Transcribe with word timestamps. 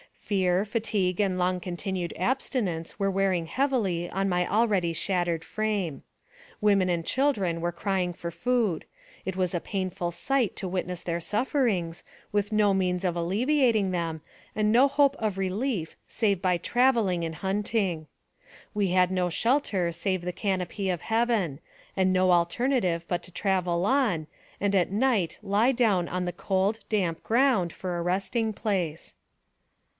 Fear, 0.15 0.63
fatigue, 0.63 1.19
and 1.19 1.37
long 1.37 1.59
continued 1.59 2.13
abstinence 2.17 2.97
were 2.97 3.11
wearing 3.11 3.47
heavily 3.47 4.09
on 4.09 4.29
my 4.29 4.47
already 4.49 4.93
shattered 4.93 5.43
frame. 5.43 6.03
Women 6.61 6.87
and 6.89 7.05
children 7.05 7.59
were 7.59 7.73
crying 7.73 8.13
for 8.13 8.31
food; 8.31 8.85
it 9.25 9.35
was 9.35 9.53
a 9.53 9.59
painful 9.59 10.11
sight 10.11 10.55
to 10.55 10.69
witness 10.69 11.03
their 11.03 11.19
suiferings, 11.19 12.01
with 12.31 12.53
no 12.53 12.73
means 12.73 13.03
of 13.03 13.17
alleviating 13.17 13.91
them, 13.91 14.21
and 14.55 14.71
no 14.71 14.87
hope 14.87 15.17
of 15.19 15.37
relief 15.37 15.97
save 16.07 16.41
by 16.41 16.57
traveling 16.57 17.25
and 17.25 17.35
hunting. 17.35 18.07
We 18.73 18.87
had 18.91 19.11
no 19.11 19.29
shelter 19.29 19.91
save 19.91 20.21
the 20.21 20.31
canopy 20.33 20.89
of 20.89 21.01
heaven, 21.01 21.59
and 21.95 22.13
no 22.13 22.31
alternative 22.31 23.03
but 23.07 23.21
to 23.23 23.31
travel 23.31 23.85
on, 23.85 24.27
and 24.61 24.73
at 24.73 24.91
night 24.91 25.37
lie 25.43 25.73
down 25.73 26.07
on 26.07 26.23
the 26.23 26.31
cold, 26.31 26.79
damp 26.89 27.21
ground, 27.21 27.73
for 27.73 27.97
a 27.97 28.01
resting 28.01 28.53
place. 28.53 29.13